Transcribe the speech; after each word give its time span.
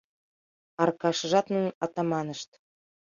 Аркашыжат, 0.81 1.45
нунын 1.53 1.73
атаманышт... 1.85 2.49